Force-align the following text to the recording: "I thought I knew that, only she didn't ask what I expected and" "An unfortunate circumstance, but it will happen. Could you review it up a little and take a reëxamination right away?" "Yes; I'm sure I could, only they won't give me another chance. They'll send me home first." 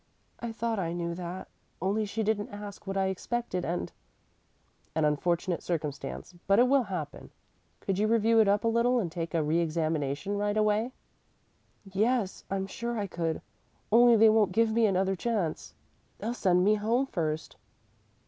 "I 0.39 0.51
thought 0.51 0.79
I 0.79 0.93
knew 0.93 1.13
that, 1.13 1.47
only 1.79 2.05
she 2.07 2.23
didn't 2.23 2.49
ask 2.49 2.87
what 2.87 2.97
I 2.97 3.05
expected 3.05 3.63
and" 3.63 3.91
"An 4.95 5.05
unfortunate 5.05 5.61
circumstance, 5.61 6.33
but 6.47 6.57
it 6.57 6.67
will 6.67 6.81
happen. 6.85 7.29
Could 7.81 7.99
you 7.99 8.07
review 8.07 8.39
it 8.39 8.47
up 8.47 8.63
a 8.63 8.67
little 8.67 8.97
and 8.99 9.11
take 9.11 9.35
a 9.35 9.43
reëxamination 9.43 10.39
right 10.39 10.57
away?" 10.57 10.91
"Yes; 11.85 12.43
I'm 12.49 12.65
sure 12.65 12.97
I 12.97 13.05
could, 13.05 13.43
only 13.91 14.15
they 14.15 14.29
won't 14.29 14.53
give 14.53 14.71
me 14.73 14.87
another 14.87 15.15
chance. 15.15 15.75
They'll 16.17 16.33
send 16.33 16.63
me 16.63 16.73
home 16.73 17.05
first." 17.05 17.57